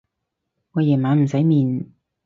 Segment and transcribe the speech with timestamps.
[0.71, 1.93] 我夜晚唔使面